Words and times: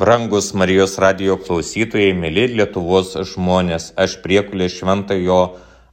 Brangus 0.00 0.54
Marijos 0.56 0.94
radio 0.96 1.34
klausytojai, 1.36 2.14
mėly 2.16 2.46
Lietuvos 2.54 3.10
žmonės, 3.34 3.90
aš 4.00 4.14
priekulė 4.22 4.70
šventojo 4.72 5.40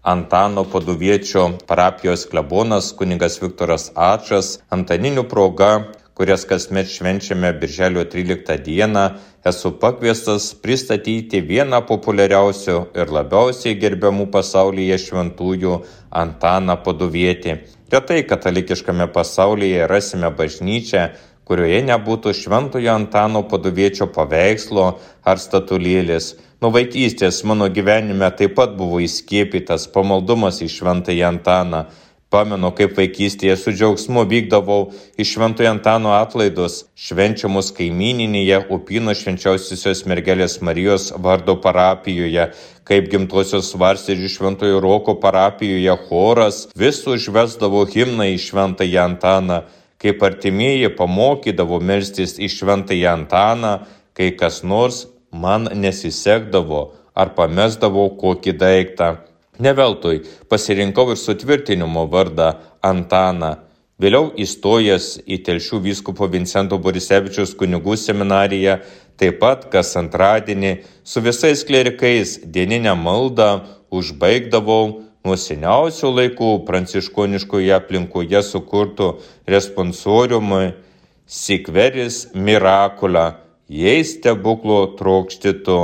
Antano 0.08 0.64
Paduviečio 0.72 1.44
parapijos 1.68 2.24
klebonas 2.32 2.94
kunigas 2.96 3.36
Viktoras 3.42 3.90
Ačas 4.00 4.54
Antaninių 4.72 5.26
proga, 5.28 5.72
kurias 6.16 6.48
kasmet 6.48 6.88
švenčiame 6.88 7.52
Birželio 7.60 8.08
13 8.08 8.56
dieną, 8.64 9.06
esu 9.44 9.76
pakviestas 9.84 10.54
pristatyti 10.64 11.44
vieną 11.44 11.84
populiariausių 11.92 12.80
ir 12.96 13.12
labiausiai 13.12 13.76
gerbiamų 13.76 14.32
pasaulyje 14.32 15.04
šventųjų 15.04 15.82
Antaną 16.24 16.80
Paduvietį. 16.88 17.60
Retai 17.92 18.24
katalikiškame 18.24 19.12
pasaulyje 19.12 19.84
rasime 19.92 20.32
bažnyčią, 20.32 21.10
kurioje 21.48 21.80
nebūtų 21.88 22.34
šventojo 22.36 22.92
Antano 22.92 23.46
Paduviečio 23.48 24.10
paveikslo 24.12 24.90
ar 25.24 25.40
statulėlės. 25.40 26.34
Nuo 26.62 26.74
vaikystės 26.74 27.44
mano 27.48 27.70
gyvenime 27.72 28.28
taip 28.36 28.58
pat 28.58 28.76
buvo 28.76 29.00
įskiepytas 29.06 29.88
pamaldumas 29.94 30.60
į 30.66 30.72
šventąjį 30.74 31.24
Antaną. 31.32 31.86
Pamenu, 32.28 32.74
kaip 32.76 32.98
vaikystėje 32.98 33.54
su 33.56 33.72
džiaugsmu 33.72 34.26
vykdavau 34.28 34.90
į 35.16 35.24
Šventojo 35.30 35.70
Antano 35.72 36.12
atlaidus, 36.12 36.82
švenčiamus 37.00 37.70
kaimininėje 37.78 38.58
Upino 38.76 39.14
švenčiausiosios 39.16 40.02
mergelės 40.12 40.58
Marijos 40.60 41.14
vardo 41.24 41.56
parapijoje, 41.64 42.50
kaip 42.84 43.08
gimtosios 43.14 43.72
svarstėžių 43.72 44.34
Šventojo 44.34 44.84
Roko 44.84 45.16
parapijoje 45.24 45.96
choras 46.10 46.66
vis 46.76 47.00
užvesdavo 47.08 47.86
himną 47.96 48.28
į 48.34 48.42
Šventąjį 48.50 49.00
Antaną 49.06 49.62
kaip 50.02 50.24
artimieji 50.24 50.90
pamokydavo 50.98 51.80
melstis 51.82 52.38
į 52.38 52.50
šventąjį 52.54 53.08
Antaną, 53.12 53.74
kai 54.18 54.32
kas 54.38 54.64
nors 54.64 55.06
man 55.32 55.70
nesisekdavo 55.74 56.82
ar 57.18 57.34
pamesdavo 57.38 58.10
kokį 58.22 58.54
daiktą. 58.62 59.16
Neveltui 59.60 60.22
pasirinkau 60.50 61.12
ir 61.14 61.18
sutvirtinimo 61.22 62.06
vardą 62.12 62.52
Antaną. 62.86 63.56
Vėliau 63.98 64.30
įstojęs 64.38 65.24
į 65.26 65.40
Telšių 65.46 65.80
vyskupo 65.82 66.28
Vincento 66.30 66.78
Borisevičius 66.78 67.56
kunigų 67.58 67.96
seminariją, 67.98 68.76
taip 69.18 69.40
pat 69.42 69.66
kas 69.74 69.96
antradienį 69.98 70.76
su 71.02 71.24
visais 71.26 71.64
klerikais 71.66 72.36
dieninę 72.46 72.94
maldą 72.94 73.50
užbaigdavau 73.90 75.07
nuo 75.28 75.36
seniausių 75.36 76.12
laikų 76.16 76.50
pranciškoniškoje 76.68 77.74
aplinkoje 77.76 78.40
sukurtų 78.48 79.10
responsoriumui 79.50 80.72
Sikveris 81.28 82.30
Mirakula, 82.32 83.42
jei 83.68 84.06
stebuklo 84.08 84.86
trokštitų. 85.00 85.80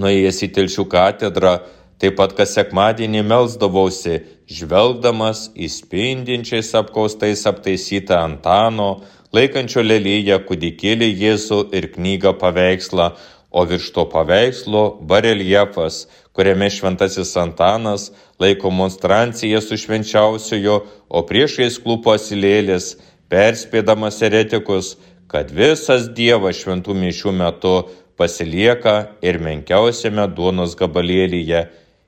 Nuėjęs 0.00 0.38
į 0.46 0.48
Telšių 0.56 0.84
katedrą, 0.90 1.52
taip 2.00 2.16
pat 2.18 2.32
kas 2.38 2.56
sekmadienį 2.56 3.20
melsdavausi, 3.28 4.22
žvelgdamas 4.50 5.50
į 5.54 5.68
spindinčiais 5.70 6.72
apkaustais 6.80 7.44
aptaisytą 7.50 8.22
Antano, 8.24 9.04
laikančio 9.36 9.84
lelyje 9.84 10.40
kūdikėlį 10.48 11.12
Jėzų 11.12 11.60
ir 11.76 11.92
knygą 11.92 12.34
paveikslą, 12.40 13.12
o 13.54 13.62
virš 13.68 13.92
to 13.94 14.08
paveikslo 14.10 14.84
bareljefas, 15.06 16.06
kuriame 16.34 16.68
šventasis 16.70 17.36
Antanas 17.38 18.10
laiko 18.42 18.70
monstranciją 18.70 19.60
su 19.62 19.78
švenčiausiojo, 19.78 20.80
o 21.08 21.22
priešais 21.26 21.78
klūpo 21.82 22.16
asilėlis, 22.18 22.96
perspėdamas 23.30 24.18
eretikus, 24.26 24.96
kad 25.30 25.50
visas 25.54 26.10
Dievas 26.14 26.58
šventų 26.62 26.96
mišių 26.98 27.32
metu 27.38 27.74
pasilieka 28.18 28.96
ir 29.22 29.38
menkiausiame 29.42 30.26
duonos 30.34 30.74
gabalėlyje. 30.78 31.64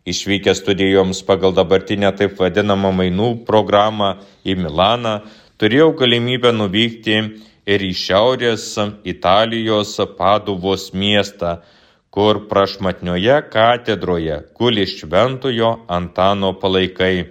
Išvykęs 0.06 0.60
studijoms 0.62 1.22
pagal 1.26 1.54
dabartinę 1.54 2.12
taip 2.14 2.36
vadinamą 2.38 2.92
mainų 2.94 3.30
programą 3.46 4.12
į 4.46 4.54
Milaną, 4.60 5.16
turėjau 5.58 5.90
galimybę 5.98 6.52
nuvykti 6.54 7.16
ir 7.66 7.82
į 7.82 7.90
šiaurės 7.98 8.68
Italijos 9.02 9.96
Paduvos 10.18 10.92
miestą, 10.94 11.56
kur 12.16 12.48
prašmatnioje 12.48 13.42
katedroje 13.52 14.36
guli 14.58 14.86
šventojo 14.86 15.70
Antano 15.86 16.52
palaikai. 16.60 17.24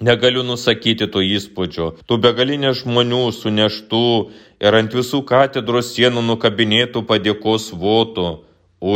Negaliu 0.00 0.42
nusakyti 0.42 1.06
to 1.06 1.22
įspūdžio, 1.22 1.86
tų 2.02 2.18
begalinė 2.24 2.72
žmonių 2.74 3.20
suneštų 3.36 4.08
ir 4.66 4.78
ant 4.80 4.96
visų 4.98 5.20
katedros 5.28 5.92
sienų 5.94 6.26
nukabinėtų 6.32 7.04
padėkos 7.12 7.68
votų 7.84 8.26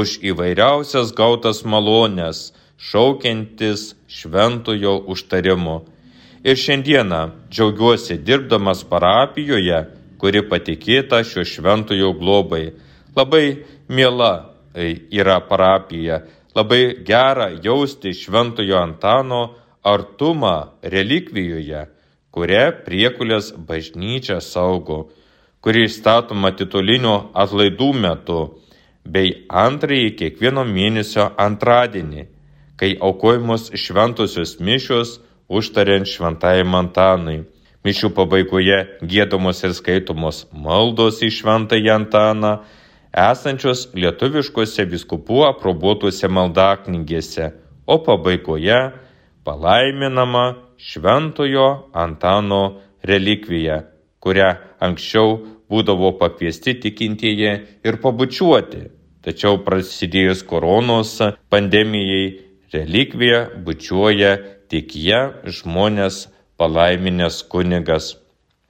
už 0.01 0.17
įvairiausias 0.33 1.15
gautas 1.23 1.63
malonės, 1.63 2.51
šaukiantis 2.91 3.95
šventojo 4.11 4.99
užtarimo. 5.07 5.85
Ir 6.43 6.59
šiandieną 6.59 7.23
džiaugiuosi 7.47 8.19
dirbdamas 8.27 8.83
parapijoje, 8.91 9.85
kuri 10.19 10.43
patikėta 10.51 11.23
šio 11.23 11.47
šventojo 11.47 12.11
globai. 12.19 12.73
Labai 13.15 13.47
miela 13.87 14.58
yra 15.11 15.41
parapija. 15.49 16.23
Labai 16.57 17.05
gera 17.07 17.51
jausti 17.63 18.15
Šventojo 18.15 18.79
Antano 18.81 19.43
artumą 19.85 20.55
relikvijoje, 20.83 21.85
kurią 22.35 22.65
priekulės 22.87 23.53
bažnyčia 23.69 24.41
saugo, 24.45 25.09
kuri 25.63 25.89
statoma 25.91 26.53
titulinio 26.57 27.31
atlaidų 27.35 27.93
metu, 27.95 28.41
bei 29.09 29.45
antrąjį 29.49 30.11
kiekvieno 30.19 30.65
mėnesio 30.69 31.31
antradienį, 31.41 32.27
kai 32.79 32.95
aukojamos 33.01 33.71
šventosios 33.75 34.59
mišios 34.61 35.19
užtariant 35.49 36.09
šventajam 36.09 36.75
Antanui. 36.79 37.39
Mišių 37.87 38.11
pabaigoje 38.13 38.79
gėdomos 39.09 39.63
ir 39.65 39.73
skaitomos 39.73 40.43
maldos 40.53 41.23
į 41.25 41.31
šventąjį 41.39 41.93
Antaną, 41.95 42.53
esančios 43.13 43.89
lietuviškose 43.95 44.85
viskupų 44.91 45.45
aprobuotose 45.49 46.29
maldaknygėse, 46.29 47.53
o 47.87 47.99
pabaigoje 48.05 48.81
palaiminama 49.45 50.45
Šventojo 50.79 51.91
Antano 51.93 52.81
relikvija, 53.03 53.83
kurią 54.21 54.51
anksčiau 54.85 55.39
būdavo 55.71 56.13
pakviesti 56.21 56.77
tikintieji 56.83 57.53
ir 57.85 57.99
pabučiuoti. 58.03 58.85
Tačiau 59.25 59.59
prasidėjus 59.65 60.45
koronos 60.47 61.17
pandemijai 61.51 62.23
relikviją 62.73 63.41
bučiuoja 63.67 64.37
tik 64.71 64.95
jie 64.97 65.21
žmonės 65.59 66.29
palaiminęs 66.61 67.43
kunigas. 67.51 68.15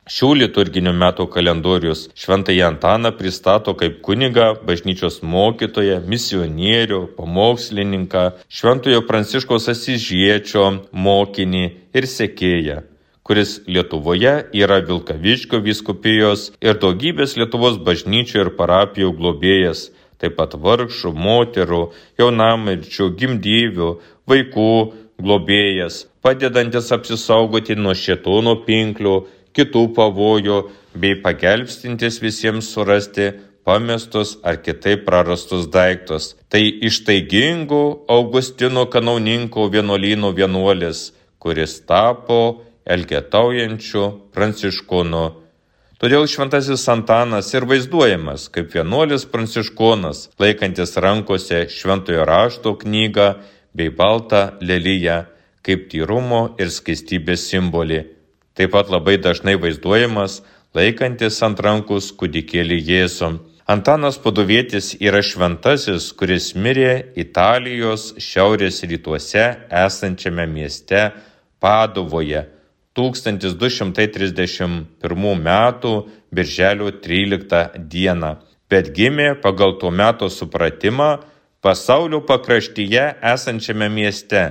Šių 0.08 0.28
liturginių 0.40 0.94
metų 0.96 1.26
kalendorius 1.28 2.06
Šventąjį 2.16 2.62
Antaną 2.64 3.10
pristato 3.18 3.74
kaip 3.76 3.98
kuniga, 4.06 4.54
bažnyčios 4.64 5.20
mokytoją, 5.20 5.98
misionierių, 6.08 7.00
pamokslininką, 7.18 8.22
Šventojo 8.48 9.02
Pranciškos 9.04 9.68
Asižiečio 9.74 10.64
mokinį 10.92 11.64
ir 11.92 12.08
sekėją 12.08 12.84
kuris 13.28 13.58
Lietuvoje 13.68 14.32
yra 14.56 14.78
Vilkaviškio 14.88 15.60
viskupijos 15.60 16.46
ir 16.64 16.78
daugybės 16.80 17.36
Lietuvos 17.36 17.76
bažnyčių 17.84 18.38
ir 18.40 18.50
parapijų 18.56 19.10
globėjas, 19.18 19.90
taip 20.16 20.38
pat 20.38 20.56
vargšų, 20.56 21.12
moterų, 21.12 21.82
jaunamirčių, 22.16 23.10
gimdyvių, 23.20 23.90
vaikų 24.32 24.72
globėjas, 25.20 26.06
padedantis 26.24 26.88
apsisaugoti 26.96 27.76
nuo 27.76 27.92
šėtono 27.92 28.62
pinklių 28.64 29.18
kitų 29.56 29.88
pavojų 29.96 30.58
bei 30.98 31.18
pagelbstintis 31.22 32.20
visiems 32.22 32.70
surasti 32.74 33.32
pamestus 33.68 34.38
ar 34.42 34.56
kitaip 34.64 35.04
prarastus 35.04 35.66
daiktus. 35.68 36.32
Tai 36.48 36.62
ištaigingų 36.88 37.82
Augustino 38.08 38.86
kanauninko 38.88 39.68
vienuolynų 39.74 40.32
vienuolis, 40.38 41.10
kuris 41.42 41.76
tapo 41.84 42.64
elgetaujančių 42.88 44.06
pranciškonų. 44.32 45.26
Todėl 45.98 46.28
šventasis 46.30 46.86
Antanas 46.88 47.50
ir 47.52 47.66
vaizduojamas 47.68 48.46
kaip 48.54 48.70
vienuolis 48.72 49.26
pranciškonas, 49.28 50.28
laikantis 50.40 50.94
rankose 50.96 51.66
šventojo 51.74 52.24
rašto 52.24 52.76
knygą 52.78 53.32
bei 53.76 53.90
baltą 53.90 54.44
lelyje, 54.62 55.24
kaip 55.66 55.90
tyrumo 55.92 56.44
ir 56.62 56.70
skaistybės 56.72 57.50
simbolį 57.50 58.04
taip 58.58 58.74
pat 58.74 58.90
labai 58.90 59.16
dažnai 59.22 59.54
vaizduojamas 59.62 60.40
laikantis 60.74 61.38
ant 61.46 61.60
rankus 61.62 62.10
kūdikėlį 62.18 62.78
Jėzų. 62.90 63.28
Antanas 63.68 64.16
Paduvietis 64.18 64.94
yra 64.98 65.20
šventasis, 65.22 66.08
kuris 66.18 66.54
mirė 66.56 67.12
Italijos 67.20 68.14
šiaurės 68.16 68.80
rytuose 68.88 69.44
esančiame 69.84 70.46
mieste 70.48 71.12
Paduvoje 71.60 72.46
1231 72.96 74.88
m. 75.36 75.50
birželio 76.32 76.90
13 77.04 77.78
d. 77.92 78.34
bet 78.68 78.90
gimė 78.96 79.34
pagal 79.44 79.78
tuo 79.78 79.90
meto 79.90 80.28
supratimą 80.32 81.18
pasaulio 81.60 82.20
pakraštyje 82.26 83.04
esančiame 83.34 83.88
mieste 83.88 84.42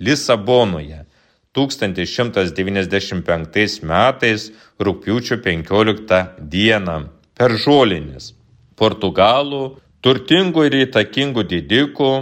Lisabonoje 0.00 1.11
1195 1.52 3.84
metais 3.84 4.48
rūpiučio 4.80 5.36
15 5.44 6.48
dieną 6.52 7.08
per 7.36 7.50
žolinis. 7.60 8.32
Portugalų, 8.76 9.76
turtingų 10.00 10.64
ir 10.68 10.74
įtakingų 10.86 11.42
didikų, 11.50 12.12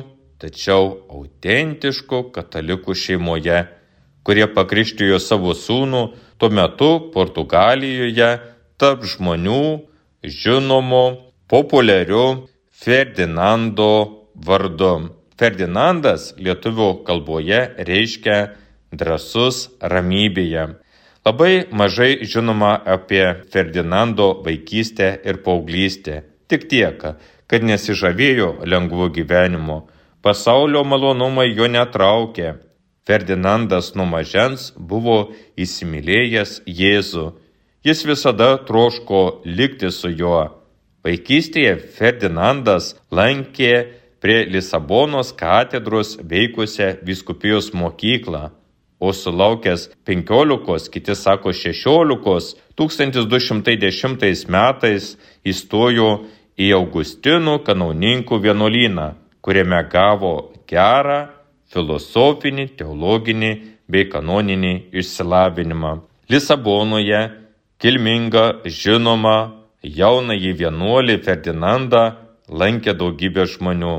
tačiau 0.43 0.83
autentiškų 1.13 2.19
katalikų 2.35 2.93
šeimoje, 2.97 3.61
kurie 4.27 4.47
pakrikštijo 4.51 5.19
savo 5.23 5.55
sūnų 5.55 6.03
tuo 6.41 6.49
metu 6.51 7.13
Portugalijoje 7.15 8.31
tarp 8.81 9.05
žmonių 9.07 9.87
žinomo 10.25 11.05
populiariu 11.49 12.49
Ferdinando 12.81 13.93
vardu. 14.35 15.21
Ferdinandas 15.41 16.35
lietuvių 16.37 17.05
kalboje 17.07 17.61
reiškia 17.89 18.37
drasus 18.93 19.69
ramybėje. 19.81 20.67
Labai 21.27 21.67
mažai 21.71 22.25
žinoma 22.25 22.73
apie 22.87 23.25
Ferdinando 23.53 24.31
vaikystę 24.45 25.11
ir 25.25 25.43
paauglystę. 25.45 26.23
Tik 26.49 26.65
tiek, 26.71 27.03
kad 27.47 27.67
nesižavėjo 27.67 28.65
lengvu 28.65 29.11
gyvenimu. 29.13 29.83
Pasaulio 30.25 30.83
malonumai 30.85 31.51
jo 31.53 31.69
netraukė. 31.69 32.55
Ferdinandas 33.07 33.95
nuo 33.97 34.07
mažens 34.09 34.71
buvo 34.77 35.33
įsimylėjęs 35.61 36.61
Jėzų. 36.67 37.27
Jis 37.85 38.05
visada 38.09 38.51
troško 38.69 39.43
likti 39.45 39.91
su 39.93 40.11
juo. 40.13 40.43
Vaikystėje 41.05 41.77
Ferdinandas 41.97 42.95
lankė 43.13 43.75
prie 44.21 44.45
Lisabonos 44.53 45.33
katedros 45.33 46.19
veikusią 46.21 46.95
viskupijos 47.05 47.73
mokyklą 47.73 48.51
o 49.01 49.13
sulaukęs 49.13 49.89
15, 50.05 50.91
kiti 50.93 51.15
sako 51.15 51.53
16, 51.53 52.57
1210 52.77 54.49
metais 54.49 55.17
įstojo 55.45 56.11
į 56.61 56.69
Augustinų 56.77 57.59
kanauninkų 57.65 58.39
vienuolyną, 58.45 59.07
kuriame 59.41 59.81
gavo 59.89 60.35
gerą 60.69 61.21
filosofinį, 61.73 62.67
teologinį 62.77 63.53
bei 63.89 64.05
kanoninį 64.13 64.75
išsilavinimą. 65.01 65.93
Lisabonoje 66.31 67.23
kilminga, 67.81 68.61
žinoma, 68.65 69.39
jaunąjį 69.83 70.53
vienuolį 70.61 71.17
Ferdinandą 71.25 72.03
lankė 72.51 72.93
daugybė 73.01 73.47
žmonių, 73.49 73.95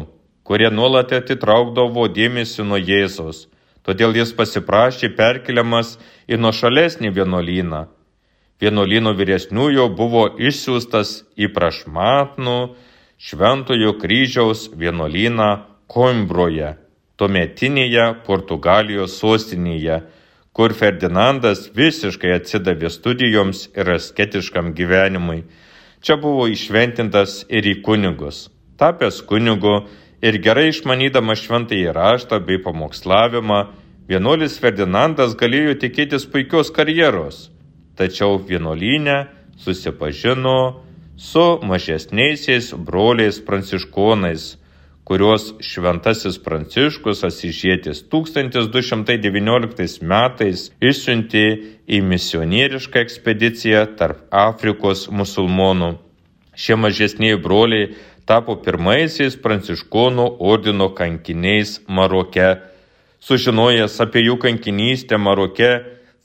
kurie 0.45 0.69
nuolat 0.69 1.11
atitraukdavo 1.17 2.05
dėmesį 2.13 2.67
nuo 2.69 2.77
Jėzos 2.77 3.47
Todėl 3.87 4.13
jis 4.19 4.35
pasiprašė 4.37 5.09
perkeliamas 5.17 5.95
į 6.29 6.37
nuošalesnį 6.37 7.09
vienuolyną. 7.15 7.87
Vienuolyno 8.61 9.15
vyresniųjų 9.17 9.87
buvo 9.97 10.27
išsiųstas 10.37 11.23
į 11.33 11.49
prašmatnų 11.55 12.57
Šventojo 13.21 13.95
kryžiaus 14.01 14.67
vienuolyną 14.73 15.49
Koimbroje, 15.89 16.71
tuometinėje 17.17 18.05
Portugalijos 18.25 19.17
sostinėje, 19.21 19.99
kur 20.57 20.73
Ferdinandas 20.77 21.67
visiškai 21.77 22.31
atsidavė 22.39 22.89
studijoms 22.89 23.67
ir 23.77 23.91
asketiškam 23.93 24.71
gyvenimui. 24.77 25.43
Čia 26.01 26.17
buvo 26.21 26.47
išventintas 26.49 27.43
ir 27.49 27.69
į 27.69 27.75
kunigus. 27.85 28.47
Tapęs 28.81 29.21
kunigu, 29.29 29.83
ir 30.21 30.37
gerai 30.45 30.69
išmanydamas 30.69 31.41
šventąjį 31.45 31.91
raštą 31.97 32.39
bei 32.45 32.61
pamokslavimą, 32.61 33.59
vienuolis 34.09 34.59
Ferdinandas 34.61 35.35
galėjo 35.39 35.75
tikėtis 35.81 36.27
puikios 36.29 36.71
karjeros, 36.75 37.49
tačiau 37.97 38.37
vienuolynė 38.37 39.17
susipažino 39.61 40.57
su 41.17 41.45
mažesniaisiais 41.67 42.73
broliais 42.73 43.41
pranciškonais, 43.45 44.57
kuriuos 45.05 45.43
šventasis 45.65 46.37
Pranciškus 46.45 47.23
Asižėtis 47.27 48.03
1219 48.13 50.05
metais 50.07 50.69
išsiuntė 50.79 51.45
į 51.89 51.99
misionierišką 52.07 52.97
ekspediciją 53.01 53.81
tarp 53.99 54.17
Afrikos 54.31 55.09
musulmonų. 55.11 55.91
Šie 56.55 56.75
mažesniai 56.79 57.35
broliai 57.41 57.91
tapo 58.29 58.57
pirmaisiais 58.63 59.37
pranciškonų 59.41 60.27
ordino 60.39 60.89
kankiniais 60.97 61.79
Maroke. 61.87 62.55
Sužinojęs 63.21 63.99
apie 64.01 64.25
jų 64.25 64.37
kankinystę 64.41 65.19
Maroke, 65.21 65.71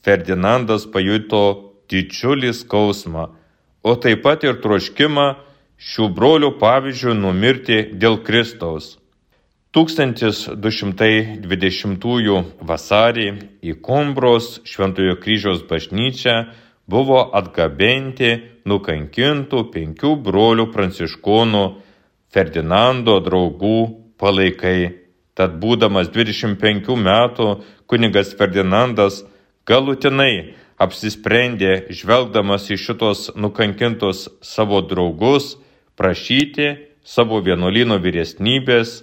Ferdinandas 0.06 0.86
pajuto 0.86 1.42
didžiulį 1.90 2.52
skausmą, 2.54 3.26
o 3.82 3.92
taip 4.00 4.22
pat 4.24 4.44
ir 4.46 4.60
troškimą 4.62 5.26
šių 5.76 6.08
brolių 6.16 6.50
pavyzdžių 6.60 7.12
numirti 7.18 7.78
dėl 8.00 8.16
Kristaus. 8.26 8.86
1220 9.76 12.44
vasarį 12.70 13.28
į 13.60 13.72
Kombros 13.84 14.46
Šventojo 14.64 15.14
kryžiaus 15.20 15.60
bažnyčią 15.68 16.36
buvo 16.88 17.20
atgabenti 17.36 18.30
nukankintų 18.64 19.60
penkių 19.74 20.16
brolių 20.24 20.66
pranciškonų 20.72 21.64
Ferdinando 22.32 23.18
draugų 23.24 23.78
palaikai. 24.20 25.04
Tad 25.36 25.58
būdamas 25.60 26.08
25 26.12 26.96
metų 26.96 27.48
kunigas 27.90 28.32
Ferdinandas 28.38 29.20
galutinai 29.68 30.54
apsisprendė, 30.80 31.86
žvelgdamas 31.92 32.70
į 32.72 32.78
šitos 32.80 33.28
nukankintus 33.36 34.26
savo 34.44 34.80
draugus, 34.84 35.56
prašyti 35.96 36.70
savo 37.06 37.40
vienuolino 37.44 37.98
vyresnybės, 38.02 39.02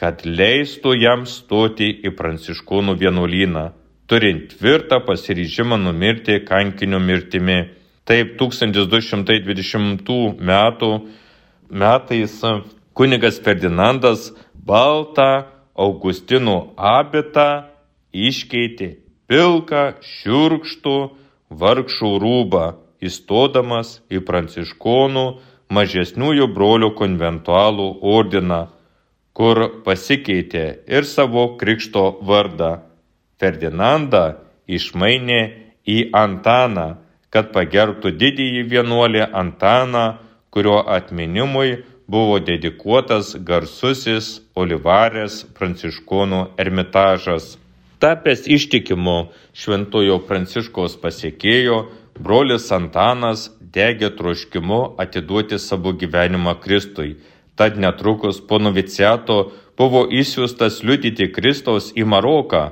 kad 0.00 0.24
leistų 0.26 0.94
jam 0.98 1.24
stoti 1.28 1.90
į 2.04 2.12
pranciškonų 2.18 2.96
vienuolyną, 3.00 3.64
turint 4.10 4.54
tvirtą 4.54 5.00
pasiryžimą 5.06 5.78
numirti 5.80 6.40
kankinio 6.46 7.00
mirtimi. 7.00 7.62
Taip 8.04 8.34
1220 8.40 10.10
metų 10.44 10.90
metais 11.70 12.40
kunigas 12.94 13.40
Ferdinandas 13.44 14.30
baltą 14.54 15.44
Augustinų 15.74 16.76
abitą 16.78 17.66
iškeitė 18.14 18.94
pilką, 19.26 19.96
šiurkštų, 20.00 20.96
vargšų 21.50 22.12
rūbą, 22.22 22.64
įstodamas 23.04 23.98
į 24.12 24.22
pranciškonų 24.24 25.26
mažesniųjų 25.74 26.48
brolių 26.54 26.90
konventualų 26.98 27.88
ordiną, 28.14 28.68
kur 29.34 29.82
pasikeitė 29.86 30.64
ir 30.86 31.08
savo 31.08 31.54
krikšto 31.58 32.04
vardą. 32.22 32.84
Ferdinandą 33.40 34.36
išmainė 34.70 35.40
į 35.90 35.98
Antaną, 36.14 36.94
kad 37.34 37.50
pagerbtų 37.52 38.14
didįjį 38.14 38.62
vienuolį 38.70 39.24
Antaną, 39.34 40.04
kurio 40.54 40.78
atminimui 40.96 41.82
buvo 42.06 42.38
dedikuotas 42.38 43.32
garsusis 43.48 44.28
Olivarės 44.54 45.40
pranciškonų 45.56 46.40
ermitažas. 46.62 47.56
Tapęs 47.98 48.44
ištikimu 48.56 49.16
šventojo 49.56 50.20
pranciškos 50.28 50.94
pasiekėjo, 51.02 51.78
brolis 52.20 52.68
Antanas 52.76 53.48
degė 53.74 54.12
troškimu 54.18 54.80
atiduoti 55.02 55.58
savo 55.58 55.94
gyvenimą 55.98 56.54
Kristui. 56.62 57.16
Tad 57.58 57.78
netrukus 57.78 58.38
po 58.38 58.60
noviciato 58.62 59.38
buvo 59.78 60.04
įsiūstas 60.22 60.82
liudyti 60.86 61.30
Kristaus 61.34 61.90
į 61.98 62.06
Maroką 62.06 62.64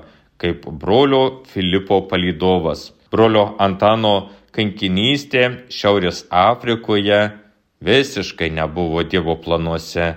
kaip 0.43 0.67
brolio 0.67 1.43
Filipo 1.51 2.03
palydovas. 2.11 2.91
Brolio 3.11 3.53
Antano 3.63 4.31
kankinystė 4.55 5.69
Šiaurės 5.73 6.27
Afrikoje 6.31 7.21
visiškai 7.83 8.51
nebuvo 8.51 9.03
Dievo 9.03 9.37
planuose. 9.43 10.15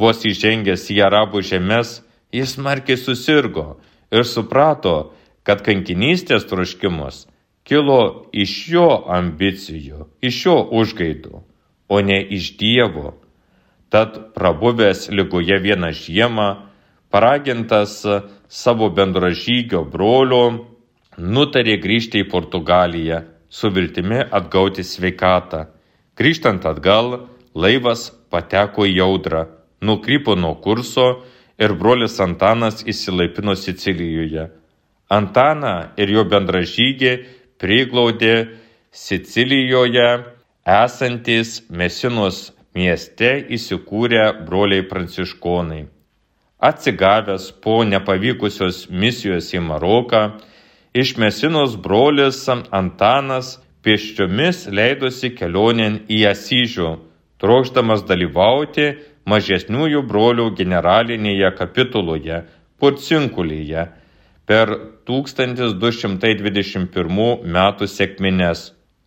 Vos 0.00 0.22
įžengęs 0.24 0.86
į 0.94 1.02
arabų 1.04 1.42
žemės, 1.44 2.00
jis 2.32 2.54
smarkiai 2.56 2.96
susirgo 2.96 3.80
ir 4.14 4.24
suprato, 4.24 5.12
kad 5.44 5.60
kankinystės 5.66 6.46
troškimas 6.48 7.26
kilo 7.70 8.30
iš 8.32 8.52
jo 8.72 8.88
ambicijų, 9.06 10.06
iš 10.22 10.38
jo 10.46 10.56
užgaidų, 10.80 11.42
o 11.90 12.00
ne 12.02 12.18
iš 12.22 12.54
Dievo. 12.58 13.14
Tad 13.90 14.34
prabuvęs 14.34 15.08
lygoje 15.10 15.58
vieną 15.62 15.90
žiemą, 15.94 16.48
paragintas 17.10 18.00
savo 18.48 18.90
bendražygio 18.94 19.82
brolio, 19.86 20.44
nutarė 21.18 21.76
grįžti 21.82 22.24
į 22.24 22.30
Portugaliją 22.30 23.24
su 23.50 23.70
viltimi 23.74 24.22
atgauti 24.22 24.86
sveikatą. 24.86 25.66
Grįžtant 26.20 26.66
atgal, 26.68 27.14
laivas 27.56 28.10
pateko 28.28 28.84
į 28.84 28.98
jaudrą, 28.98 29.46
nukrypo 29.80 30.34
nuo 30.36 30.58
kurso 30.60 31.06
ir 31.56 31.72
brolis 31.80 32.18
Antanas 32.20 32.82
įsilaipino 32.84 33.54
Sicilijoje. 33.56 34.50
Antaną 35.08 35.72
ir 35.96 36.12
jo 36.12 36.26
bendražygį 36.28 37.12
priglaudė 37.56 38.34
Sicilijoje 38.92 40.10
esantis 40.68 41.54
Mesinos 41.72 42.50
mieste 42.76 43.32
įsikūrę 43.56 44.26
broliai 44.44 44.84
pranciškonai. 44.92 45.86
Atsigavęs 46.60 47.48
po 47.64 47.80
nepavykusios 47.88 48.90
misijos 48.92 49.48
į 49.56 49.64
Maroką, 49.70 50.22
iš 50.92 51.16
Mesinos 51.16 51.80
brolis 51.80 52.44
Antanas 52.52 53.56
pėsčiomis 53.84 54.66
leidosi 54.70 55.30
kelionėn 55.36 55.94
į 56.08 56.26
Asyžių, 56.32 56.90
trokšdamas 57.40 58.00
dalyvauti 58.08 58.86
mažesniųjų 59.30 60.00
brolių 60.10 60.46
generalinėje 60.58 61.48
kapituloje 61.60 62.38
Purcinkulyje 62.80 63.82
per 64.48 64.66
1221 65.08 67.38
metų 67.56 67.84
sėkmines 67.88 68.60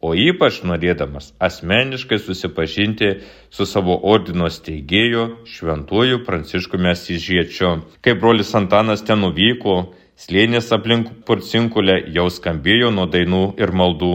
o 0.03 0.11
ypač 0.19 0.59
norėdamas 0.67 1.31
asmeniškai 1.47 2.19
susipažinti 2.19 3.09
su 3.55 3.67
savo 3.69 3.95
ordino 4.13 4.49
steigėju 4.51 5.23
šventuoju 5.47 6.19
Pranciškumi 6.27 6.91
Asižiečiu. 6.91 7.71
Kai 8.03 8.15
brolis 8.19 8.51
Antanas 8.59 9.05
ten 9.07 9.23
nuvyko, 9.23 9.77
slėnis 10.19 10.67
aplink 10.75 11.07
Purcinkulę 11.27 12.01
jau 12.17 12.27
skambėjo 12.37 12.91
nuo 12.91 13.07
dainų 13.15 13.43
ir 13.63 13.71
maldų. 13.71 14.13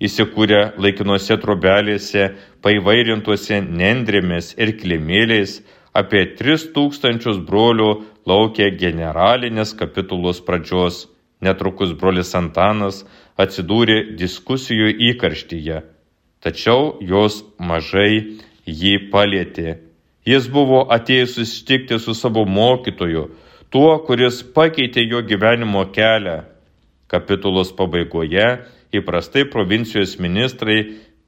Įsikūrę 0.00 0.60
laikinuose 0.80 1.36
trobelėse, 1.42 2.30
paivairintuose 2.64 3.58
nendrėmis 3.60 4.54
ir 4.56 4.72
klimėliais, 4.80 5.58
apie 5.92 6.22
3000 6.38 7.42
brolių 7.44 7.90
laukė 8.30 8.70
generalinės 8.80 9.74
kapitulos 9.76 10.40
pradžios. 10.46 11.06
Netrukus 11.40 11.92
brolis 11.96 12.34
Antanas 12.36 13.04
atsidūrė 13.40 14.16
diskusijų 14.20 14.90
įkarštyje, 15.10 15.78
tačiau 16.44 16.98
jos 17.00 17.40
mažai 17.56 18.40
jį 18.68 18.96
palėtė. 19.12 19.78
Jis 20.28 20.48
buvo 20.52 20.82
atėjęs 20.92 21.36
susitikti 21.38 21.96
su 22.00 22.12
savo 22.16 22.44
mokytoju, 22.44 23.30
tuo, 23.72 23.92
kuris 24.04 24.42
pakeitė 24.56 25.06
jo 25.08 25.22
gyvenimo 25.24 25.86
kelią. 25.92 26.42
Kapitulos 27.10 27.72
pabaigoje 27.74 28.60
įprastai 28.94 29.46
provincijos 29.50 30.16
ministrai 30.22 30.80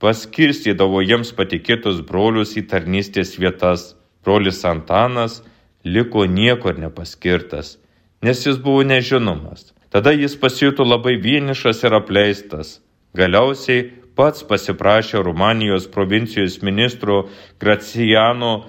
paskirstydavo 0.03 1.03
jiems 1.05 1.31
patikėtus 1.39 2.03
brolius 2.07 2.57
į 2.59 2.67
tarnystės 2.73 3.37
vietas. 3.39 3.93
Brolis 4.23 4.63
Antanas 4.67 5.41
liko 5.85 6.27
niekur 6.27 6.79
nepaskirtas, 6.79 7.77
nes 8.23 8.45
jis 8.47 8.59
buvo 8.63 8.85
nežinomas. 8.87 9.73
Tada 9.91 10.13
jis 10.15 10.37
pasijuto 10.39 10.87
labai 10.87 11.17
vienišas 11.21 11.83
ir 11.85 11.97
apleistas. 11.99 12.79
Galiausiai 13.19 13.91
pats 14.17 14.45
pasiprašė 14.49 15.21
Rumanijos 15.27 15.89
provincijos 15.91 16.61
ministro 16.63 17.27
Graciano, 17.61 18.65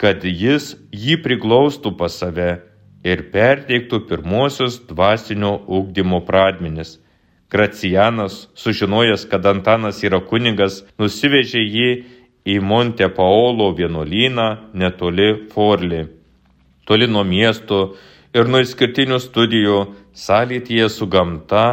kad 0.00 0.24
jis 0.24 0.74
jį 0.92 1.20
priglaustų 1.24 1.92
pas 2.00 2.16
save 2.20 2.50
ir 3.06 3.22
perteiktų 3.32 4.02
pirmosius 4.08 4.80
dvasinio 4.88 5.54
ugdymo 5.78 6.20
pradmenis. 6.26 6.98
Gracianas, 7.50 8.48
sužinojęs, 8.54 9.28
kad 9.30 9.46
Antanas 9.46 10.02
yra 10.02 10.18
kunigas, 10.18 10.82
nusivežė 10.98 11.62
jį 11.62 11.90
į 12.46 12.56
Monte 12.62 13.06
Paolo 13.14 13.70
vienuolyną 13.78 14.46
netoli 14.74 15.28
Forli. 15.52 16.02
Toli 16.86 17.06
nuo 17.06 17.22
miesto 17.26 17.80
ir 18.34 18.50
nuo 18.50 18.62
išskirtinių 18.62 19.20
studijų 19.22 19.78
sąlytyje 20.14 20.88
su 20.90 21.06
gamta 21.06 21.66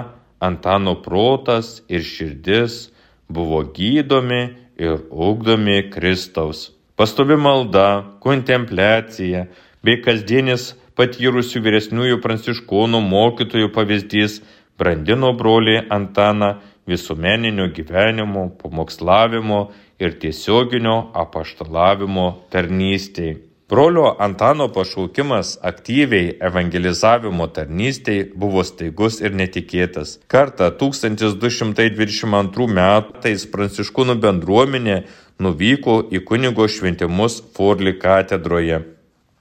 Antano 0.43 0.97
protas 1.01 1.79
ir 1.87 2.03
širdis 2.03 2.91
buvo 3.31 3.63
gydomi 3.75 4.41
ir 4.77 4.97
ugdomi 5.09 5.89
Kristaus. 5.93 6.71
Pastovi 6.95 7.37
malda, 7.39 8.03
kontempliacija 8.21 9.47
bei 9.81 10.01
kasdienis 10.05 10.73
patyrusių 10.99 11.61
vyresniųjų 11.65 12.19
pranciškonų 12.21 12.99
mokytojų 13.07 13.71
pavyzdys 13.73 14.41
brandino 14.79 15.33
brolį 15.37 15.79
Antaną 15.93 16.55
visuomeninio 16.89 17.69
gyvenimo, 17.75 18.49
pamokslavimo 18.59 19.63
ir 19.99 20.19
tiesioginio 20.19 20.99
apaštalavimo 21.23 22.27
tarnystėje. 22.51 23.39
Brolio 23.73 24.15
Antano 24.19 24.67
pašaukimas 24.69 25.55
aktyviai 25.65 26.33
evangelizavimo 26.45 27.47
tarnystėj 27.55 28.19
buvo 28.37 28.61
staigus 28.67 29.21
ir 29.23 29.33
netikėtas. 29.33 30.19
Kartą 30.29 30.67
1222 30.77 32.67
metais 32.69 33.45
pranciškūnų 33.53 34.17
bendruomenė 34.25 34.97
nuvyko 35.41 35.95
į 36.11 36.21
kunigo 36.27 36.67
šventimus 36.69 37.39
Forli 37.55 37.95
katedroje. 38.03 38.83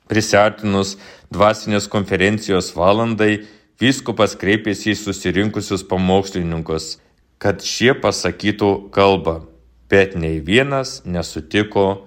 Prisartinus 0.08 0.94
dvasinės 1.34 1.90
konferencijos 1.92 2.72
valandai, 2.78 3.42
vyskupas 3.82 4.36
kreipėsi 4.38 4.92
į 4.92 4.98
susirinkusius 5.00 5.82
pamokslininkus, 5.90 6.96
kad 7.42 7.64
šie 7.66 7.96
pasakytų 7.98 8.70
kalbą, 8.94 9.42
bet 9.90 10.14
nei 10.14 10.38
vienas 10.38 11.00
nesutiko 11.04 12.06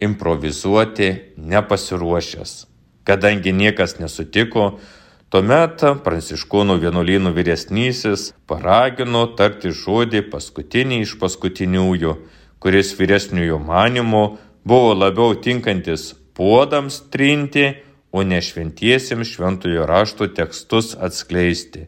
improvizuoti 0.00 1.10
nepasiruošęs. 1.36 2.52
Kadangi 3.06 3.52
niekas 3.54 3.96
nesutiko, 3.98 4.78
tuomet 5.30 5.82
pranciškonų 6.06 6.78
vienuolynų 6.82 7.32
vyresnysis 7.34 8.30
paragino 8.50 9.26
tarti 9.38 9.72
žodį 9.74 10.24
paskutinį 10.30 11.02
iš 11.06 11.16
paskutiniųjų, 11.22 12.14
kuris 12.62 12.94
vyresniųjų 12.98 13.58
manimų 13.62 14.24
buvo 14.66 14.94
labiau 14.94 15.34
tinkantis 15.38 16.12
puodams 16.36 17.00
trinti, 17.10 17.72
o 18.12 18.22
ne 18.22 18.40
šventiesiems 18.42 19.34
šventojo 19.34 19.86
rašto 19.86 20.28
tekstus 20.28 20.94
atskleisti. 20.98 21.86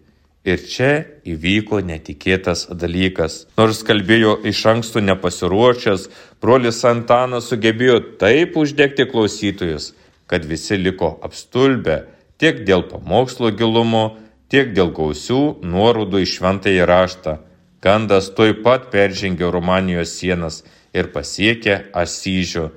Ir 0.49 0.61
čia 0.65 0.91
įvyko 1.29 1.81
netikėtas 1.85 2.69
dalykas. 2.73 3.43
Nors 3.59 3.83
kalbėjo 3.85 4.39
iš 4.49 4.63
anksto 4.71 5.03
nepasiruošęs, 5.05 6.07
brolis 6.41 6.79
Antanas 6.89 7.51
sugebėjo 7.51 7.99
taip 8.23 8.57
uždegti 8.57 9.09
klausytojus, 9.11 9.93
kad 10.31 10.47
visi 10.49 10.79
liko 10.79 11.17
apstulbę 11.27 11.99
tiek 12.39 12.63
dėl 12.65 12.87
pamokslo 12.89 13.51
gilumo, 13.51 14.17
tiek 14.49 14.73
dėl 14.77 14.95
gausių 14.97 15.43
nuorodų 15.67 16.23
į 16.25 16.31
šventąjį 16.33 16.87
raštą. 16.89 17.39
Gandas 17.85 18.31
toj 18.35 18.57
pat 18.65 18.89
peržengė 18.95 19.51
Rumanijos 19.55 20.17
sienas 20.19 20.63
ir 20.97 21.11
pasiekė 21.15 21.91
Asyžių. 21.95 22.71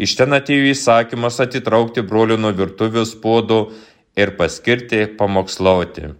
Iš 0.00 0.14
ten 0.16 0.32
atėjo 0.32 0.70
įsakymas 0.72 1.42
atitraukti 1.44 2.00
brolių 2.08 2.38
nuo 2.40 2.54
virtuvės 2.56 3.12
podų 3.20 3.58
ir 4.16 4.32
paskirti 4.38 5.02
pamokslauti. 5.18 6.14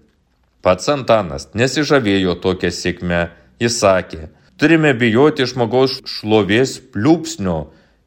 Pats 0.60 0.90
Antanas 0.92 1.48
nesižavėjo 1.56 2.34
tokią 2.44 2.68
sėkmę. 2.76 3.22
Jis 3.60 3.78
sakė, 3.80 4.28
turime 4.60 4.92
bijoti 4.96 5.46
žmogaus 5.48 5.98
šlovės 6.08 6.76
pliūpsnio, 6.92 7.56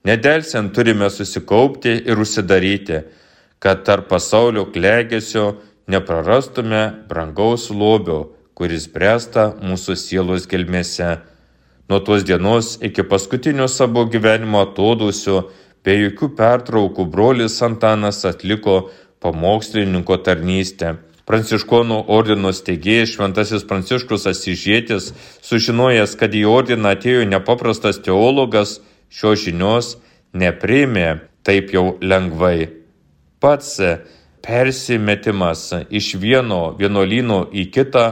nedelsiant 0.05 0.73
turime 0.77 1.09
susikaupti 1.09 1.95
ir 2.05 2.21
užsidaryti, 2.21 3.01
kad 3.57 3.81
tarp 3.87 4.11
pasaulio 4.13 4.67
klegesio 4.69 5.55
neprarastume 5.89 6.83
brangaus 7.09 7.71
lobio, 7.73 8.19
kuris 8.53 8.85
bręsta 8.93 9.49
mūsų 9.61 9.97
sielos 9.97 10.45
gelmėse. 10.49 11.15
Nuo 11.89 11.99
tos 12.05 12.23
dienos 12.25 12.77
iki 12.85 13.03
paskutinio 13.09 13.65
savo 13.67 14.05
gyvenimo 14.09 14.61
atodusio, 14.63 15.49
be 15.83 15.95
jokių 15.99 16.29
pertraukų 16.37 17.05
brolis 17.11 17.59
Antanas 17.65 18.23
atliko 18.25 18.89
pamokslininko 19.23 20.17
tarnystę. 20.23 20.95
Pranciškonų 21.23 22.01
ordino 22.11 22.51
steigėjas 22.51 23.13
Šventasis 23.13 23.63
Pranciškus 23.67 24.25
Asižėtis, 24.27 25.13
sužinojęs, 25.43 26.17
kad 26.19 26.35
į 26.35 26.43
ordiną 26.51 26.97
atėjo 26.97 27.23
nepaprastas 27.29 28.01
teologas, 28.03 28.81
šios 29.07 29.45
žinios 29.45 29.93
nepriėmė 30.35 31.21
taip 31.47 31.71
jau 31.71 31.93
lengvai. 32.03 32.67
Pats 33.39 33.79
persimetimas 34.43 35.69
iš 35.87 36.15
vieno 36.19 36.73
vienuolyno 36.79 37.45
į 37.55 37.69
kitą 37.71 38.05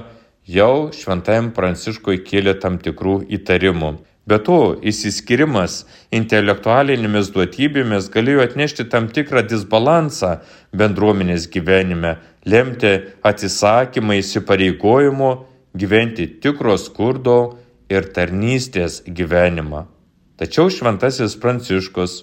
jau 0.48 0.92
Šventajam 0.96 1.52
Pranciškui 1.56 2.24
kėlė 2.24 2.56
tam 2.64 2.80
tikrų 2.80 3.22
įtarimų. 3.40 3.92
Be 4.32 4.38
to, 4.40 4.78
įsiskirimas 4.88 5.82
intelektualinėmis 6.16 7.34
duotybėmis 7.36 8.06
galėjo 8.14 8.46
atnešti 8.46 8.86
tam 8.92 9.10
tikrą 9.12 9.42
disbalansą 9.44 10.38
bendruomenės 10.72 11.50
gyvenime, 11.52 12.14
lemti 12.48 12.94
atsisakymą 13.28 14.22
įsipareigojimo 14.22 15.32
gyventi 15.76 16.30
tikro 16.44 16.78
skurdo 16.80 17.58
ir 17.92 18.08
tarnystės 18.16 19.02
gyvenimą. 19.04 19.84
Tačiau 20.40 20.72
šventasis 20.72 21.36
Pranciškus 21.42 22.22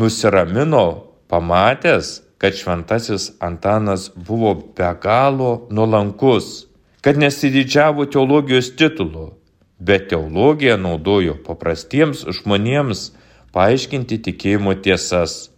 nusiramino 0.00 0.86
pamatęs, 1.28 2.22
kad 2.40 2.56
šventasis 2.56 3.34
Antanas 3.38 4.08
buvo 4.16 4.54
be 4.78 4.88
galo 5.02 5.68
nuolankus, 5.68 6.70
kad 7.04 7.20
nesididžiavo 7.20 8.08
teologijos 8.08 8.72
titulu, 8.80 9.34
bet 9.80 10.10
teologiją 10.12 10.76
naudojo 10.80 11.38
paprastiems 11.46 12.26
žmonėms 12.38 13.08
paaiškinti 13.56 14.20
tikėjimo 14.26 14.76
tiesas. 14.84 15.48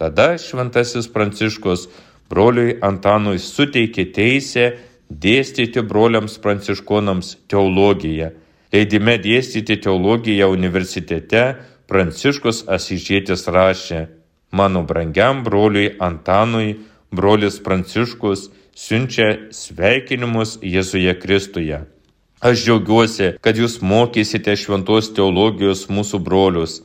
Tada 0.00 0.36
šventasis 0.40 1.08
Pranciškus 1.12 1.88
broliui 2.30 2.76
Antanui 2.84 3.40
suteikė 3.42 4.06
teisę 4.16 4.66
dėstyti 5.10 5.82
broliams 5.82 6.38
pranciškonams 6.38 7.34
teologiją. 7.50 8.30
Leidime 8.72 9.16
dėstyti 9.18 9.80
teologiją 9.82 10.48
universitete 10.54 11.44
Pranciškus 11.90 12.62
Asižėtis 12.70 13.48
rašė, 13.50 14.04
mano 14.54 14.84
brangiam 14.86 15.42
broliui 15.42 15.96
Antanui, 15.98 16.76
brolis 17.10 17.58
Pranciškus 17.64 18.46
siunčia 18.78 19.50
sveikinimus 19.50 20.60
Jėzuje 20.62 21.16
Kristuje. 21.18 21.82
Aš 22.40 22.62
džiaugiuosi, 22.64 23.34
kad 23.44 23.58
jūs 23.60 23.82
mokysite 23.84 24.54
šventos 24.56 25.10
teologijos 25.12 25.82
mūsų 25.92 26.22
brolius, 26.24 26.78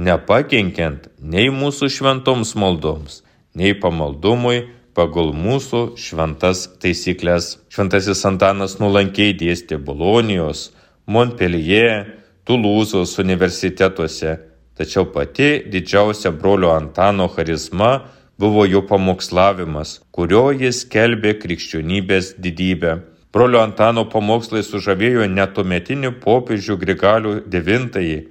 nepakenkiant 0.00 1.10
nei 1.20 1.50
mūsų 1.52 1.90
šventoms 1.92 2.54
maldoms, 2.56 3.18
nei 3.52 3.74
pamaldumui 3.76 4.70
pagal 4.96 5.34
mūsų 5.36 5.82
šventas 6.00 6.64
taisyklės. 6.80 7.58
Šventasis 7.68 8.24
Antanas 8.24 8.78
nulankiai 8.80 9.36
dėstė 9.36 9.76
Bolonijos, 9.76 10.70
Montpellier, 11.04 12.08
Tulūzos 12.48 13.12
universitetuose, 13.20 14.38
tačiau 14.80 15.04
pati 15.12 15.58
didžiausia 15.68 16.32
brolio 16.32 16.72
Antano 16.72 17.28
charizma 17.36 17.98
buvo 18.40 18.64
jo 18.64 18.80
pamokslavimas, 18.88 19.98
kurio 20.08 20.48
jis 20.56 20.86
kelbė 20.88 21.36
krikščionybės 21.44 22.38
didybę. 22.40 23.02
Brolio 23.32 23.62
Antano 23.64 24.04
pamokslai 24.12 24.60
sužavėjo 24.60 25.24
netumetinį 25.32 26.10
popiežių 26.20 26.74
Grigalių 26.82 27.30
IX, 27.48 28.26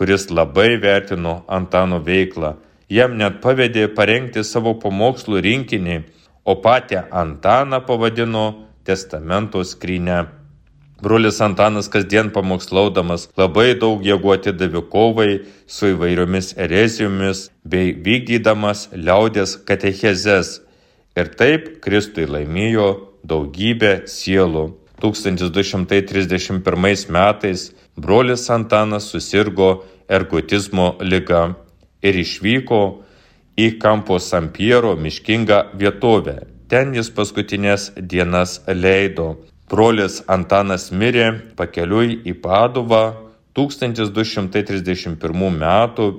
kuris 0.00 0.30
labai 0.30 0.78
vertino 0.80 1.42
Antano 1.46 1.98
veiklą. 2.06 2.54
Jam 2.88 3.18
net 3.20 3.42
pavedė 3.44 3.84
parengti 3.92 4.44
savo 4.44 4.72
pamokslų 4.80 5.44
rinkinį, 5.44 5.98
o 6.44 6.56
patį 6.56 7.04
Antaną 7.12 7.82
pavadino 7.84 8.46
testamento 8.84 9.60
skrynę. 9.60 10.24
Brolis 11.04 11.40
Antanas 11.44 11.92
kasdien 11.92 12.30
pamokslaudamas 12.32 13.28
labai 13.36 13.74
daug 13.76 14.00
jėgų 14.00 14.36
atidavė 14.38 14.86
kovai 14.88 15.30
su 15.68 15.92
įvairiomis 15.92 16.54
erezijomis 16.56 17.50
bei 17.60 17.92
vykdydamas 17.92 18.88
liaudės 18.96 19.58
katechezes. 19.68 20.62
Ir 21.12 21.28
taip 21.36 21.74
Kristui 21.84 22.24
laimėjo 22.24 23.13
daugybę 23.24 24.02
sielų. 24.06 24.74
1231 25.00 27.10
metais 27.10 27.72
brolis 27.96 28.50
Antanas 28.50 29.04
susirgo 29.10 29.84
ergotizmo 30.08 30.96
lyga 31.00 31.54
ir 32.02 32.14
išvyko 32.20 33.02
į 33.56 33.78
Kampo 33.82 34.18
Sampiero 34.18 34.96
miškingą 34.96 35.64
vietovę. 35.80 36.38
Ten 36.68 36.94
jis 36.96 37.10
paskutinės 37.10 37.92
dienas 37.96 38.60
leido. 38.68 39.36
Brolis 39.70 40.22
Antanas 40.28 40.92
mirė 40.92 41.32
pakeliui 41.58 42.20
į 42.24 42.34
Paduvą 42.44 43.04
1231 43.54 45.50
m. 45.50 45.64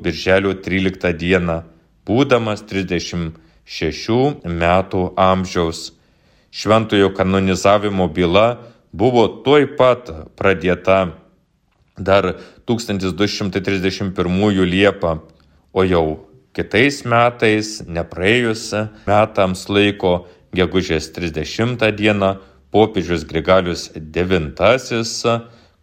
birželio 0.03 0.53
13 0.53 1.13
d. 1.19 1.61
būdamas 2.07 2.61
36 2.69 4.35
metų 4.45 5.13
amžiaus. 5.17 5.91
Šventojo 6.55 7.13
kanonizavimo 7.13 8.07
byla 8.07 8.57
buvo 8.95 9.27
tuoj 9.43 9.65
pat 9.75 10.07
pradėta 10.39 11.11
dar 11.99 12.39
1231 12.63 14.63
Liepą, 14.63 15.19
o 15.75 15.83
jau 15.83 16.23
kitais 16.55 17.03
metais, 17.03 17.83
nepraėjus 17.83 18.71
metams 19.03 19.67
laiko, 19.67 20.31
gegužės 20.55 21.11
30 21.11 21.91
dieną, 21.91 22.39
popiežius 22.71 23.27
Grigalius 23.27 23.91
IX, 23.91 25.11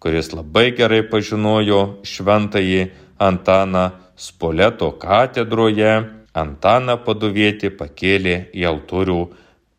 kuris 0.00 0.32
labai 0.32 0.72
gerai 0.72 1.04
pažinojo 1.04 2.00
šventąjį 2.00 2.88
Antaną 3.20 3.92
Spoleto 4.16 4.88
katedroje, 4.96 6.08
Antaną 6.32 6.96
paduvietį 7.04 7.76
pakėlė 7.76 8.48
į 8.56 8.64
altorių 8.72 9.20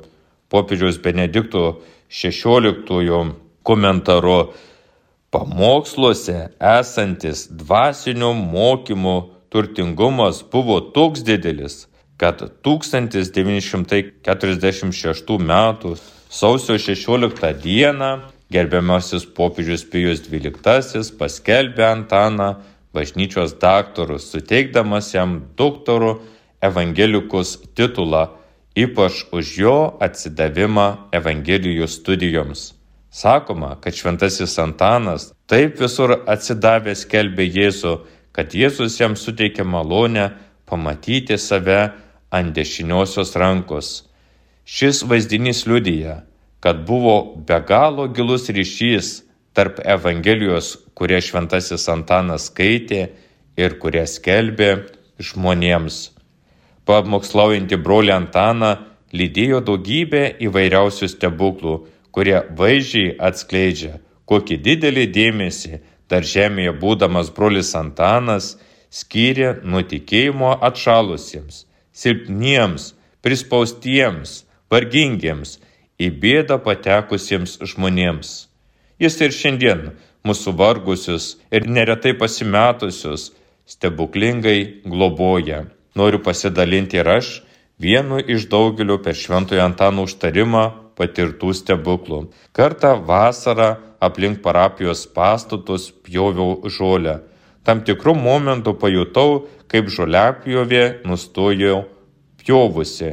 Popiežiaus 0.52 0.98
Benedikto 1.04 1.82
XVI 2.12 3.32
komentaru 3.63 4.54
pamoksluose 5.32 6.50
esantis 6.60 7.48
dvasinio 7.52 8.34
mokymo 8.34 9.30
turtingumas 9.52 10.44
buvo 10.52 10.80
toks 10.96 11.20
didelis, 11.24 11.88
kad 12.17 12.52
1946 12.63 15.39
m. 15.39 15.52
Sausio 16.32 16.78
16 16.80 17.54
dieną 17.60 18.20
gerbiamasis 18.50 19.26
popiežius 19.36 19.82
Pijus 19.91 20.22
XII 20.32 21.02
paskelbė 21.20 21.84
Antaną 21.84 22.46
bažnyčios 22.96 23.58
daktaru, 23.60 24.15
suteikdamas 24.15 25.10
jam 25.12 25.34
doktorų 25.60 26.13
evangelikus 26.63 27.58
titulą, 27.76 28.22
ypač 28.80 29.26
už 29.36 29.50
jo 29.60 29.74
atsidavimą 30.00 31.12
Evangelijų 31.12 31.89
studijoms. 31.91 32.62
Sakoma, 33.12 33.76
kad 33.84 33.91
šventasis 33.91 34.56
Antanas 34.63 35.34
taip 35.52 35.84
visur 35.84 36.13
atsidavęs 36.15 37.04
kelbė 37.12 37.50
Jėzų, 37.58 37.98
kad 38.32 38.56
Jėzus 38.56 38.96
jam 39.04 39.20
suteikė 39.20 39.67
malonę 39.67 40.30
pamatyti 40.63 41.36
save 41.36 41.91
ant 42.32 42.56
dešiniosios 42.56 43.36
rankos. 43.36 43.91
Šis 44.65 45.02
vaizdinys 45.04 45.65
liudyja, 45.65 46.21
kad 46.60 46.86
buvo 46.86 47.36
be 47.47 47.58
galo 47.67 48.08
gilus 48.08 48.50
ryšys 48.50 49.24
tarp 49.54 49.82
Evangelijos, 49.86 50.78
kurią 50.93 51.19
šventasis 51.26 51.88
Antanas 51.89 52.47
skaitė 52.52 53.10
ir 53.58 53.78
kurią 53.82 54.06
skelbė 54.08 54.71
žmonėms. 55.19 56.12
Pamokslaujantį 56.86 57.78
brolį 57.82 58.13
Antaną 58.15 58.71
lydėjo 59.13 59.60
daugybė 59.65 60.24
įvairiausių 60.47 61.10
stebuklų, 61.10 61.76
kurie 62.13 62.38
vaizdžiai 62.58 63.15
atskleidžia, 63.19 63.97
kokį 64.30 64.58
didelį 64.67 65.08
dėmesį 65.15 65.82
dar 66.12 66.24
žemėje 66.28 66.76
būdamas 66.80 67.32
brolis 67.34 67.74
Antanas 67.76 68.56
skyrė 68.91 69.62
nuo 69.63 69.82
tikėjimo 69.88 70.54
atšalusiems, 70.67 71.65
silpniems, 71.95 72.91
prispaustiems, 73.24 74.41
vargingiems, 74.71 75.60
į 76.01 76.10
bėdą 76.21 76.57
patekusiems 76.65 77.60
žmonėms. 77.73 78.31
Jis 79.01 79.17
ir 79.25 79.36
šiandien 79.36 79.84
mūsų 80.27 80.53
vargusius 80.57 81.36
ir 81.53 81.67
neretai 81.67 82.13
pasimetusius 82.17 83.31
stebuklingai 83.69 84.84
globoja. 84.86 85.65
Noriu 85.97 86.21
pasidalinti 86.23 87.01
ir 87.01 87.10
aš 87.17 87.31
vienu 87.81 88.21
iš 88.21 88.47
daugelio 88.51 88.99
per 89.03 89.17
šventojo 89.17 89.63
Antano 89.65 90.05
užtarimą 90.07 90.65
patirtų 90.97 91.53
stebuklų. 91.57 92.21
Kartą 92.55 92.93
vasarą 93.07 93.73
aplink 94.01 94.41
parapijos 94.45 95.07
pastatus 95.15 95.89
pjoviau 96.05 96.62
žolę. 96.77 97.19
Tam 97.65 97.84
tikrų 97.86 98.15
momentų 98.17 98.73
pajutau, 98.81 99.45
kaip 99.69 99.89
žoliapjovė 99.93 101.03
nustojo 101.05 101.84
pjovusi 102.41 103.12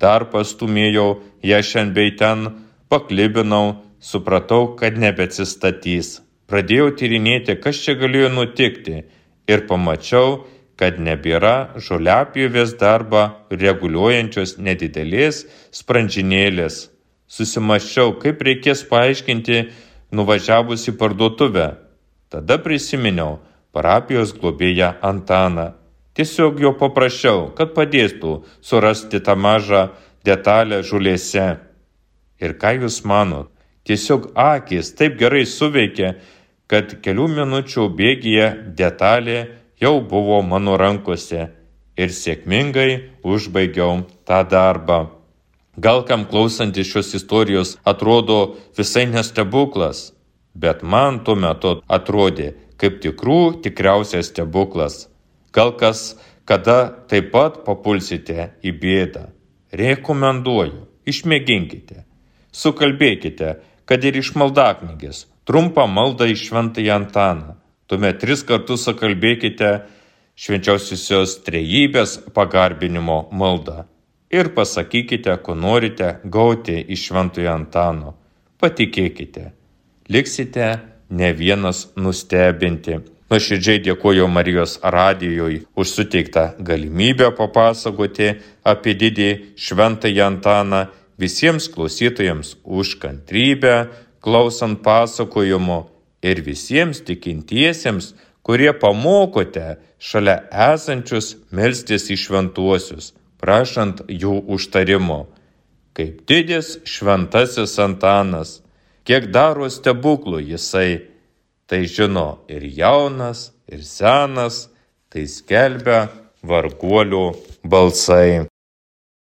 dar 0.00 0.28
pastumėjau 0.32 1.08
ją 1.42 1.60
šiandien 1.62 1.94
bei 1.94 2.14
ten, 2.18 2.46
paklibinau, 2.88 3.82
supratau, 4.00 4.74
kad 4.78 4.98
nebeatsistatys. 4.98 6.20
Pradėjau 6.48 6.92
tyrinėti, 6.96 7.58
kas 7.60 7.80
čia 7.84 7.94
galėjo 8.00 8.30
nutikti 8.32 9.02
ir 9.50 9.66
pamačiau, 9.68 10.46
kad 10.78 11.00
nebėra 11.02 11.74
žoliapjovės 11.82 12.76
darbą 12.78 13.24
reguliuojančios 13.50 14.56
nedidelės 14.62 15.42
sprandžinėlės. 15.74 16.86
Susimaščiau, 17.28 18.14
kaip 18.22 18.40
reikės 18.46 18.84
paaiškinti 18.88 19.66
nuvažiavus 20.14 20.86
į 20.88 20.94
parduotuvę. 21.00 21.66
Tada 22.32 22.56
prisiminiau 22.62 23.40
parapijos 23.74 24.32
globėją 24.38 24.94
Antaną. 25.04 25.74
Tiesiog 26.18 26.56
jo 26.58 26.72
paprašiau, 26.74 27.52
kad 27.54 27.76
padėtų 27.76 28.40
surasti 28.58 29.20
tą 29.22 29.36
mažą 29.38 29.84
detalę 30.26 30.80
žulėse. 30.82 31.44
Ir 32.42 32.54
ką 32.58 32.72
jūs 32.80 33.04
manot? 33.06 33.52
Tiesiog 33.86 34.32
akis 34.34 34.90
taip 34.98 35.14
gerai 35.20 35.44
suveikė, 35.46 36.16
kad 36.66 36.96
kelių 37.04 37.28
minučių 37.36 37.86
bėgyje 38.00 38.48
detalė 38.80 39.38
jau 39.80 39.94
buvo 40.02 40.40
mano 40.42 40.74
rankose 40.80 41.46
ir 41.96 42.12
sėkmingai 42.14 42.90
užbaigiau 43.22 44.02
tą 44.28 44.40
darbą. 44.50 44.98
Gal 45.78 46.02
kam 46.02 46.24
klausantis 46.26 46.90
šios 46.90 47.14
istorijos 47.14 47.76
atrodo 47.86 48.56
visai 48.76 49.06
nestebuklas, 49.06 50.10
bet 50.54 50.82
man 50.82 51.22
tuo 51.22 51.38
metu 51.38 51.76
atrodė 51.86 52.56
kaip 52.78 52.98
tikrų 53.02 53.62
tikriausias 53.62 54.32
stebuklas. 54.32 55.07
Gal 55.52 55.74
kas 55.80 56.16
kada 56.48 56.78
taip 57.10 57.32
pat 57.32 57.62
papulsite 57.66 58.50
į 58.64 58.72
bėdą. 58.82 59.26
Rekomenduoju, 59.76 60.86
išmėginkite, 61.08 62.04
sukalbėkite, 62.52 63.50
kad 63.88 64.04
ir 64.04 64.16
iš 64.16 64.32
maldaknygės, 64.40 65.26
trumpą 65.48 65.84
maldą 65.88 66.28
į 66.28 66.38
šventąją 66.40 66.96
Antaną. 67.02 67.58
Tuomet 67.88 68.20
tris 68.20 68.44
kartus 68.48 68.84
sukalbėkite 68.88 69.70
švenčiausiosios 70.38 71.38
trejybės 71.44 72.18
pagarbinimo 72.36 73.26
maldą 73.32 73.84
ir 74.30 74.52
pasakykite, 74.54 75.36
ko 75.42 75.54
norite 75.54 76.18
gauti 76.24 76.76
iš 76.80 77.08
šventojo 77.08 77.52
Antano. 77.52 78.14
Patikėkite, 78.60 79.52
liksite 80.10 80.68
ne 81.10 81.32
vienas 81.32 81.86
nustebinti. 81.96 82.98
Nuoširdžiai 83.28 83.82
dėkoju 83.84 84.24
Marijos 84.32 84.78
radijoj 84.80 85.58
už 85.76 85.90
suteiktą 85.92 86.44
galimybę 86.64 87.26
papasakoti 87.36 88.30
apie 88.64 88.94
didį 88.96 89.28
šventąjį 89.64 90.22
Antaną 90.24 90.86
visiems 91.20 91.66
klausytojams 91.74 92.54
už 92.64 92.94
kantrybę, 93.02 93.90
klausant 94.24 94.80
pasakojimo 94.80 95.90
ir 96.24 96.40
visiems 96.46 97.02
tikintiesiems, 97.04 98.14
kurie 98.40 98.72
pamokote 98.72 99.76
šalia 100.00 100.38
esančius 100.72 101.34
melstis 101.52 102.08
į 102.08 102.16
šventuosius, 102.24 103.12
prašant 103.36 104.06
jų 104.08 104.38
užtarimo. 104.56 105.26
Kaip 105.92 106.24
didis 106.24 106.78
šventasis 106.88 107.76
Antanas, 107.84 108.62
kiek 109.04 109.28
daro 109.36 109.68
stebuklų 109.68 110.40
jisai 110.54 111.17
tai 111.68 111.84
žino 111.84 112.38
ir 112.48 112.62
jaunas, 112.64 113.52
ir 113.68 113.82
senas, 113.84 114.68
tai 115.12 115.26
skelbia 115.28 116.08
varguolių 116.48 117.36
balsai. 117.68 118.46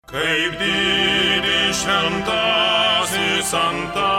Kaip 0.08 0.52
didį 0.62 1.72
šventasis 1.80 3.50
Antanas, 3.64 4.12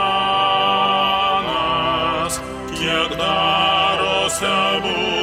kiek 2.76 3.10
daro 3.16 4.28
stebuklų 4.36 5.19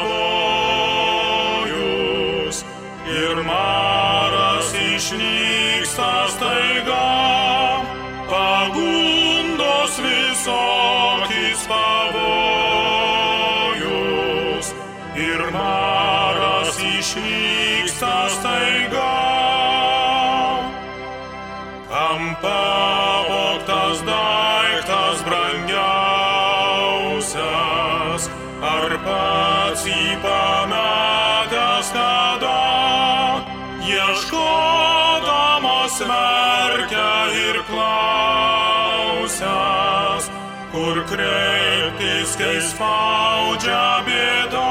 spaudžia 42.66 44.02
bėda, 44.06 44.70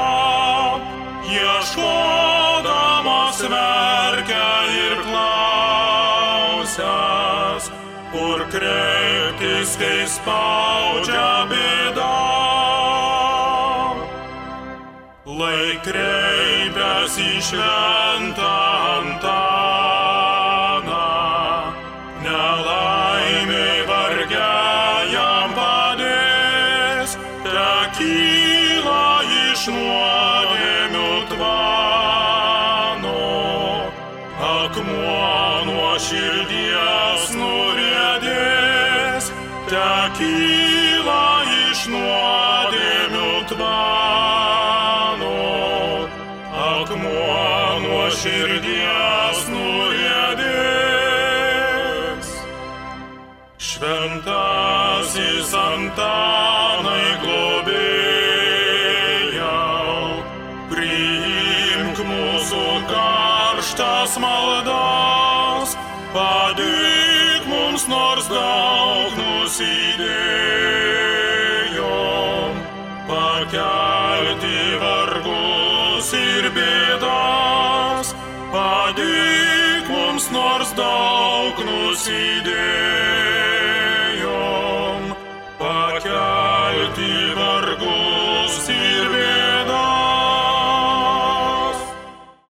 ieškodamas 1.32 3.38
verkia 3.52 4.48
ir 4.76 4.96
klausias, 5.08 6.84
kur 8.12 8.38
kreiptis, 8.52 9.70
kai 9.80 10.00
spaudžia 10.14 11.28
bėda. 11.52 12.14
Lai 15.36 15.68
kreipiasi 15.84 17.24
į 17.36 17.38
šventą 17.50 17.95
akmuo 46.86 47.82
nuo 47.82 48.06
širdies 48.14 49.40
nurėdės. 49.50 50.46
Šventasis 53.68 55.50
Antanai 55.66 56.55
padėk 81.56 81.68
mums 81.68 81.72
nors 81.72 82.06
daug 82.06 82.46
nusidėjom 82.46 83.15